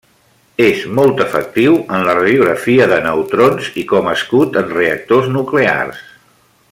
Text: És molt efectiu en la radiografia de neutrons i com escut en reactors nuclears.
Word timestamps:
És 0.67 0.85
molt 0.99 1.19
efectiu 1.25 1.75
en 1.97 2.07
la 2.07 2.15
radiografia 2.19 2.87
de 2.93 2.99
neutrons 3.05 3.69
i 3.83 3.85
com 3.93 4.11
escut 4.15 4.59
en 4.63 4.75
reactors 4.79 5.31
nuclears. 5.37 6.03